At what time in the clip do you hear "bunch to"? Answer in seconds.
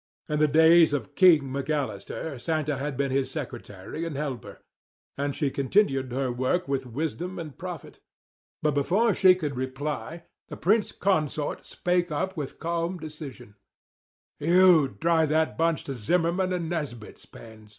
15.55-15.93